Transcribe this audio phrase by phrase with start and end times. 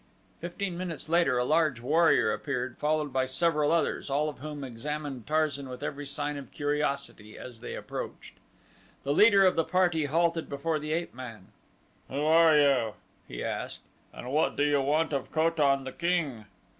[0.39, 5.27] Fifteen minutes later a large warrior appeared, followed by several others, all of whom examined
[5.27, 8.33] Tarzan with every sign of curiosity as they approached.
[9.03, 11.49] The leader of the party halted before the ape man.
[12.09, 12.93] "Who are you?"
[13.27, 16.45] he asked, "and what do you want of Ko tan, the king?"